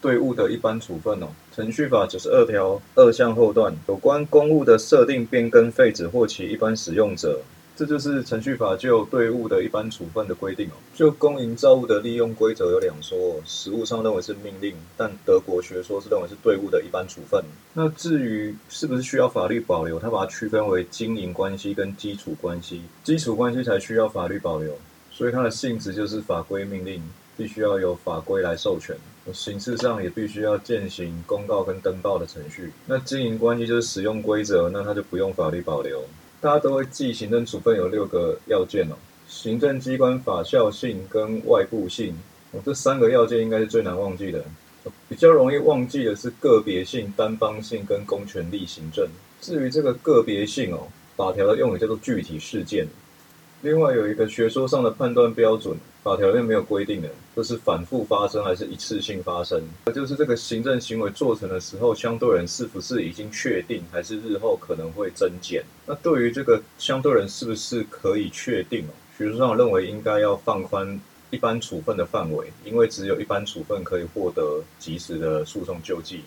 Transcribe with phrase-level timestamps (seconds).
[0.00, 7.40] 对物的一般处分哦，程序法九十二条二项后段有关公务的设定、变更、废止或其一般使用者。
[7.76, 10.78] 这就是程序法就对物的一般处分的规定哦。
[10.94, 17.42] 就公营造物的利用规则有两说，实务上认为是命令，但德国学说是认为是对物的一般处分。
[17.72, 24.78] 那至于是不是需要法律保留，它把它区分为经营关系跟基础关系，基础关系才需要法律保留，
[25.10, 27.02] 所以它的性质就是法规命令，
[27.36, 28.96] 必须要有法规来授权，
[29.32, 32.72] 形式上也必须要践行公告跟登报的程序。
[32.86, 36.02] 那经营关系就是使用规则，那它就不用法律保留。
[36.40, 38.94] 大家都会记行政处分有六个要件哦，
[39.26, 42.14] 行政机关法效性跟外部性，
[42.52, 44.44] 哦这三个要件应该是最难忘记的，
[45.08, 49.08] 比较容易忘记的是个别性、单方性跟公权力行政。
[49.40, 52.86] 至于这个个别性哦，法条的用语叫做具体事件。
[53.62, 59.58] 另外有一个学说上的判断标准，法条里面没有规定的，就是反复发生还是一次性发生，
[59.94, 65.64] 就是这个行政行为做成的时候，相对人是不是已经确定，还是日后可能会增减？
[65.86, 68.92] 那对于这个相对人是不是可以确定哦？
[69.16, 76.20] 学说上认为应该要放宽一般处分的范围，因为只有一般处分可以获得及时的诉讼救济。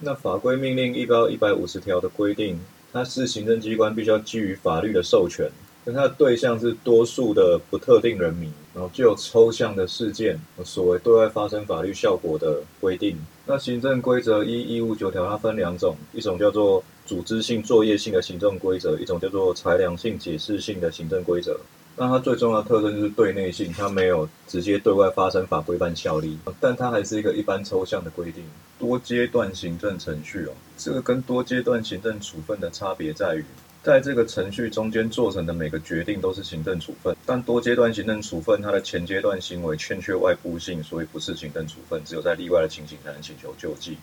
[0.00, 2.58] 那法规命令一到一百五十条的规定，
[2.92, 5.48] 它是行政机关必须要基于法律的授权。
[5.84, 13.16] 跟它的对象是多数的不特定人民，然后具有抽象的事件，所谓对外发生法律效果的规定。
[13.46, 21.58] 那行政规则一一五九条它分两种，一种叫做组织性、作业性的行政规则，一种叫做裁量性、解释性的行政规则。
[21.96, 28.44] 那它最重要的特征就是对内性，它没有直接对外发生法规范效力，但它还是一个一般抽象的规定。
[28.78, 33.44] 多阶段行政程序哦，这个跟多阶段行政处分的差别在于。
[33.82, 43.96] 在这个程序中间做成的每个决定都是行政处分，但多阶段行政处分它的前阶段行为欠缺外部性，所以不是行政处分，只有在例外的情形才能请求救济。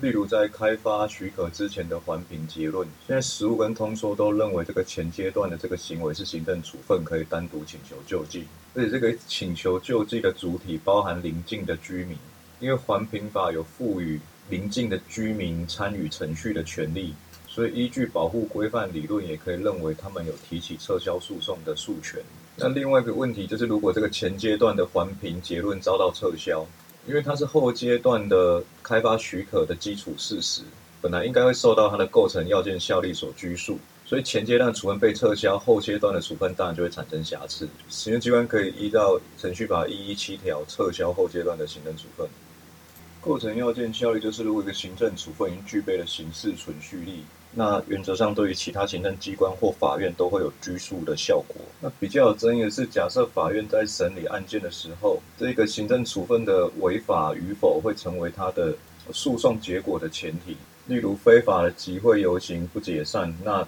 [0.00, 8.44] 例如在开发许可之前的环评结论，现在实务跟通说都认为这个前阶段的这个行为是行政处分，可以单独请求救济。
[8.74, 12.16] 而且这个请求救济的主体包含邻近的居民，
[12.60, 14.20] 因为环评法有赋予
[14.50, 17.12] 邻近的居民参与程序的权利。
[17.56, 22.22] 所以，依据保护规范理论，也可以认为他们有提起撤销诉讼的诉权。
[22.54, 26.66] 那另外一个问题就是，如果这个前阶段的环评结论遭到撤销，
[27.08, 30.60] 因为它是后阶段的开发许可的基础事实，
[31.00, 37.66] 本来应该会受到它的构成要件效力所拘束，所以前阶段处分被撤销，后阶段的处分当然就会产生瑕疵。
[37.88, 42.28] 行政机关可以依照程序法一一七条撤销后阶段的行政处分。
[43.26, 47.24] 构成要件效力就是，如果一个行政处分已经具备了刑事存续力。
[47.50, 51.56] 那原则上，对于其他行政机关或法院都会有拘束的效果。
[51.80, 58.72] 那比较有争议的是，假设法院在审理案件的时候，这个行政处分的违法与否会成为他的
[59.10, 60.56] 诉讼结果的前提。
[60.86, 63.66] 例如，非法的集会游行不解散，那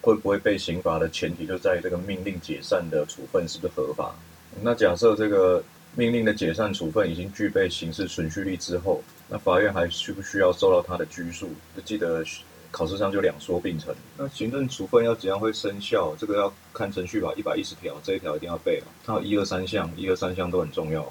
[0.00, 4.14] 会不会被刑罚的前提就在于这个命令解散的处分是不是合法？
[4.62, 5.64] 那假设这个
[5.96, 11.48] 命令的解散处分已经具备刑事存续力之后，那法院还需不需要受到他的拘束？
[11.76, 12.24] 就记得。
[12.72, 13.92] 考试上就两说并成。
[14.16, 16.14] 那行政处分要怎样会生效？
[16.16, 18.86] 这个要看程序法一百一十条，这一条一定要背哦。
[19.04, 21.04] 它有一二三项，一二三项都很重要。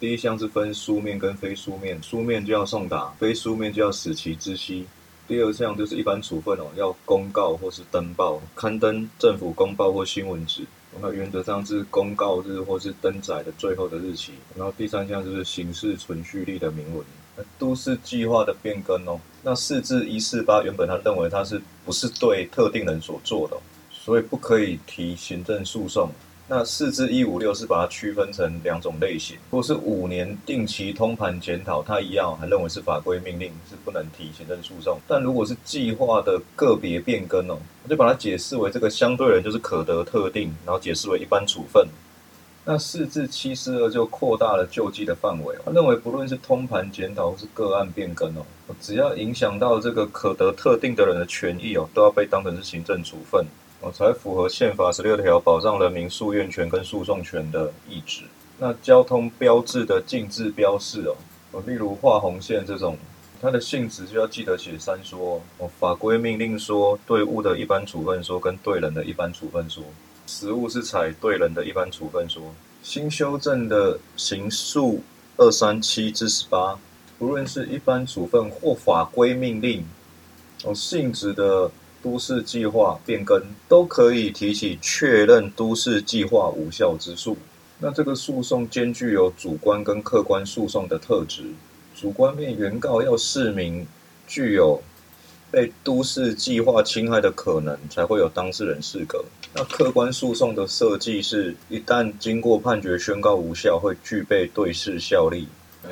[0.00, 4.86] 第一项是分书面跟非书面，书面就要送达，非书面就要使其知悉。
[5.28, 10.64] 第二项就是一般处分哦，要公告或是登报，刊登政府公报或新闻纸。
[11.00, 14.32] 那原则上是公告日或是登载的最后的日期。
[14.56, 17.04] 然后第三项就是刑事存续力的明文。
[17.58, 23.56] 都市计划的变更哦，那四至一四八原本他认为他是不是对特定人所做的，
[23.90, 26.10] 所以不可以提行政诉讼。
[26.54, 35.00] 那四至一五六是把它区分成两种类型，如果是五年定期通盘检讨，它一样还认为是法规命令，是不能提行政诉讼。
[35.08, 41.88] 但如果是计划的个别变更哦，我就把它解释为这个相对人就是可得特定，然后解释为一般处分。
[42.66, 45.56] 那四至七四二就扩大了救济的范围。
[45.64, 48.44] 他认为，不论是通盘检讨或是个案变更哦，
[48.78, 53.46] 只要影响到这个可得特定的人的权益哦，都要被当成是行政处分
[53.82, 58.22] 哦，才符合宪法十六条保障人民诉愿权跟诉讼权的意志。
[58.58, 61.02] 那交通标志的禁止标示
[61.50, 62.96] 哦，例如画红线这种，
[63.40, 69.82] 它的性质就要记得写三说哦，法规命令说、对物的一般处分说跟对人的一般处分说。
[70.28, 75.02] 实物是采对人的一般处分说，新修正的刑诉
[75.36, 76.78] 二三七至十八，
[77.18, 79.84] 不论是一般处分或法规命令，
[80.62, 81.68] 哦性质的
[82.02, 87.36] 都市计划变更，都可以提起确认都市计划无效之诉。
[87.78, 91.44] 那这个诉讼兼具有主观跟客观诉讼的特质，
[91.94, 93.86] 主观面原告要示明
[94.26, 94.82] 具有
[95.50, 99.24] 被都市计划侵害的可能，才会有当事人适格。
[99.54, 105.46] 那客观诉讼的设计是，一旦经过判决宣告无效，会具备对事效力。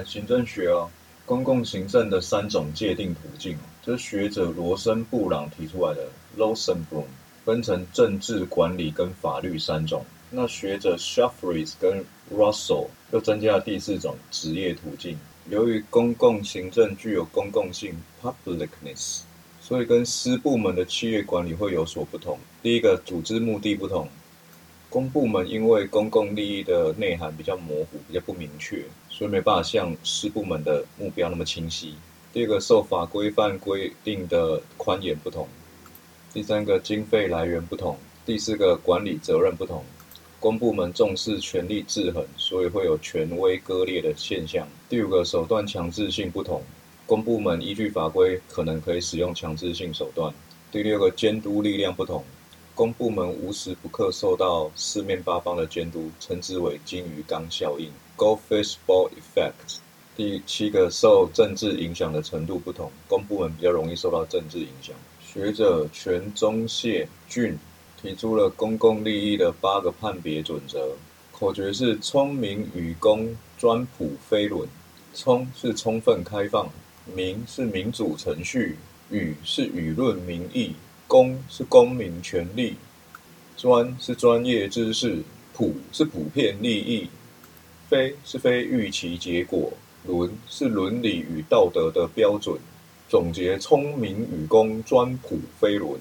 [0.06, 0.88] 行政学啊，
[1.30, 7.04] 公共行政的三种界定途径，这是学者罗森布朗提出来的 （Rosenblum），
[7.44, 10.04] 分成政治、管理跟法律三种。
[10.28, 12.04] 那学者 Shaffries 跟
[12.34, 15.16] Russell 又增加了第四种职业途径。
[15.48, 19.20] 由于公共行政具有公共性 （publicness），
[19.60, 22.40] 所以跟私部门的企业管理会有所不同。
[22.60, 24.08] 第一个，组织目的不同。
[24.90, 31.94] 公部门因为公共利益的内涵比较模糊、比较不明确，所以没办法像私部门的目标那么清晰。
[32.32, 35.46] 第二个，受法规范规定的宽严不同。
[36.34, 37.96] 第三个，经费来源不同。
[38.26, 39.84] 第四个，管理责任不同。
[40.40, 44.66] 公部门重视权力制衡，所以会有权威割裂的现象。
[44.88, 46.60] 第五个，手段强制性不同。
[47.06, 50.34] 公部门依据法规可能可以使用强制性手段。
[50.72, 52.24] 第六个，监督力量不同。
[52.80, 59.76] 公部门无时不刻受到四面八方的监督，称之为金鱼缸效应 （Goldfish Bowl Effect）。
[60.16, 64.96] 第七个，受政治影响的程度不同，公部门比较容易受到政治影响。
[65.22, 67.58] 学者全中谢俊
[68.00, 70.96] 提出了公共利益的八个判别准则，
[71.32, 74.66] 口诀是“聪明与公，专普非伦”。
[75.12, 76.70] 聪是充分开放，
[77.14, 78.78] 民是民主程序，
[79.10, 80.74] 与是舆论民意。
[81.10, 82.76] 公是公民权利，
[83.56, 85.20] 专是专业知识，
[85.52, 87.10] 普是普遍利益，
[87.88, 89.72] 非是非预期结果，
[90.06, 92.56] 伦是伦理与道德的标准。
[93.08, 95.98] 总结：聪明与公，专普非伦。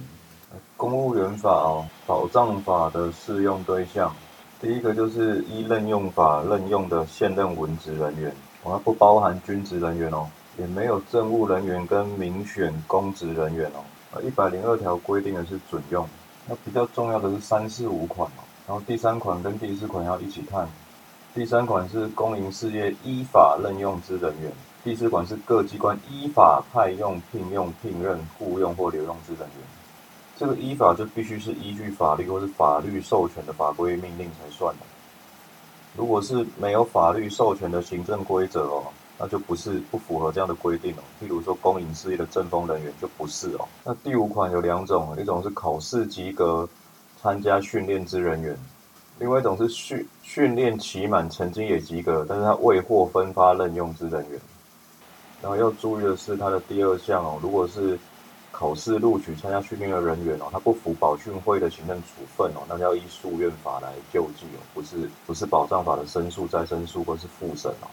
[0.78, 4.16] 公务员法哦，保障法的适用对象，
[4.62, 8.32] 第一个就是依任用法任用的现任文职人员，
[8.64, 10.30] 它不包含军职人员哦，
[10.60, 13.82] 也没有政务人员跟民选公职人员哦。
[14.12, 16.08] 呃，一百零二条规定的是准用，
[16.48, 20.68] 那比较重要的是三四五款哦，然后第三款跟第四款要一起看。
[21.36, 24.52] 第三款是公营事业依法任用之人员，
[24.84, 29.68] 第四款是各机关依法派用、聘用、聘任、雇用或留用之人员。
[30.36, 34.82] 这个依法就必须是依据法律或是法律授权的法规命令才算的。
[35.96, 38.86] 如果是没有法律授权的行政规则哦。
[39.20, 41.04] 那就不是不符合这样的规定哦。
[41.22, 43.68] 譬如说，公营事业的政风人员就不是哦。
[43.84, 46.68] 那第五款有两种，一种是考试及格
[47.22, 48.58] 参加训练之人员，
[49.20, 54.40] 另外一种是训训练期满曾经也及格，但是他未获分发任用之人员。
[55.42, 57.98] 然后要注意的是，它的第二项哦，如果是
[58.52, 67.88] 考试录取参加训练的人员哦，他不服保训会的行政处分哦，那就要依诉愿法来救济哦，不是不是保障法的申诉再申诉或是复审哦。